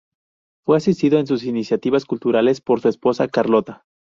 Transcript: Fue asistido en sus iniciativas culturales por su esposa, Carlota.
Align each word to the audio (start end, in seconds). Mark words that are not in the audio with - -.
Fue 0.65 0.77
asistido 0.77 1.19
en 1.19 1.27
sus 1.27 1.43
iniciativas 1.43 2.05
culturales 2.05 2.59
por 2.59 2.81
su 2.81 2.89
esposa, 2.89 3.27
Carlota. 3.27 3.85